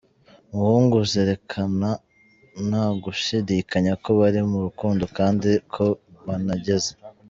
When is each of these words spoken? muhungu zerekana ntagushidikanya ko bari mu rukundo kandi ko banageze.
muhungu 0.51 0.97
zerekana 1.11 1.89
ntagushidikanya 2.67 3.93
ko 4.03 4.09
bari 4.19 4.41
mu 4.49 4.57
rukundo 4.65 5.03
kandi 5.17 5.49
ko 5.73 5.85
banageze. 6.25 6.91